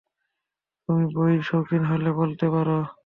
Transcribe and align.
তুমি 0.89 1.05
বই 1.15 1.33
শৌখিন 1.47 1.83
হলে 1.85 2.09
বলতে 2.19 2.45
পারো। 2.53 2.77